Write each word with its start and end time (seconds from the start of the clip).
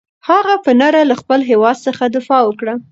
هغه 0.29 0.53
په 0.65 0.71
نره 0.81 1.01
له 1.09 1.15
خپل 1.21 1.39
هېواد 1.51 1.77
څخه 1.85 2.03
دفاع 2.15 2.41
وکړه. 2.45 2.73